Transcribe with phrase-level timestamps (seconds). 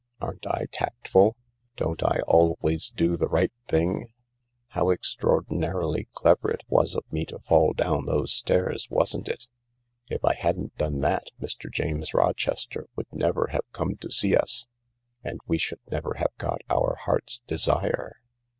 [0.19, 1.35] Aren't I tactful?
[1.77, 4.07] Don't I always do the right thing?
[4.73, 9.33] Hbw extra ordinarily clever it was of me to fall down those stairs, wasn't THE
[9.33, 9.41] LARK
[10.09, 10.15] 73 it?
[10.15, 11.71] If I hadn't done that, Mr.
[11.71, 14.67] James Rochester would never have come to see us,
[15.23, 18.15] and we should never have got our heart's desire.